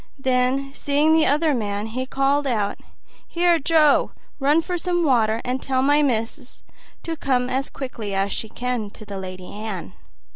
Then, 0.17 0.73
seeing 0.73 1.13
the 1.13 1.27
other 1.27 1.53
man, 1.53 1.85
he 1.85 2.07
called 2.07 2.47
out, 2.47 2.79
"Here, 3.27 3.59
Joe, 3.59 4.13
run 4.39 4.63
for 4.63 4.75
some 4.75 5.03
water, 5.03 5.41
and 5.45 5.61
tell 5.61 5.83
my 5.83 6.01
missis 6.01 6.63
to 7.03 7.15
come 7.15 7.51
as 7.51 7.69
quick 7.69 7.99
as 7.99 8.33
she 8.33 8.49
can 8.49 8.89
to 8.89 9.05
the 9.05 9.19
Lady 9.19 9.51
Anne." 9.53 9.93